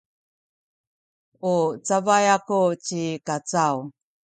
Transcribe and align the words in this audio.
u 1.51 1.55
cabay 1.85 2.25
aku 2.35 2.59
ci 2.85 3.01
Kacaw. 3.27 3.75